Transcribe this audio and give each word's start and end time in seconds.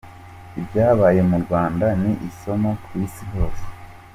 Ibyabaye 0.59 1.21
mu 1.29 1.37
Rwanda 1.43 1.85
ni 2.01 2.11
isomo 2.29 2.69
ku 2.83 2.91
isi 3.05 3.23
hose. 3.31 3.65